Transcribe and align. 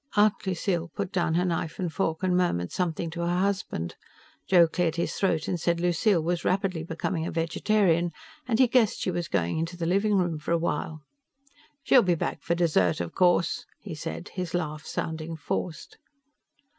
Aunt 0.15 0.47
Lucille 0.47 0.87
put 0.95 1.11
down 1.11 1.35
her 1.35 1.45
knife 1.45 1.77
and 1.77 1.93
fork 1.93 2.23
and 2.23 2.35
murmured 2.35 2.71
something 2.71 3.11
to 3.11 3.21
her 3.21 3.37
husband. 3.37 3.93
Joe 4.47 4.67
cleared 4.67 4.95
his 4.95 5.13
throat 5.13 5.47
and 5.47 5.59
said 5.59 5.79
Lucille 5.79 6.23
was 6.23 6.43
rapidly 6.43 6.83
becoming 6.83 7.27
a 7.27 7.31
vegetarian 7.31 8.11
and 8.47 8.57
he 8.57 8.67
guessed 8.67 9.01
she 9.01 9.11
was 9.11 9.27
going 9.27 9.59
into 9.59 9.77
the 9.77 9.85
living 9.85 10.15
room 10.15 10.39
for 10.39 10.53
a 10.53 10.57
while. 10.57 11.03
"She'll 11.83 12.01
be 12.01 12.15
back 12.15 12.41
for 12.41 12.55
dessert, 12.55 12.99
of 12.99 13.13
course," 13.13 13.67
he 13.79 13.93
said, 13.93 14.29
his 14.29 14.55
laugh 14.55 14.87
sounding 14.87 15.35
forced. 15.37 15.99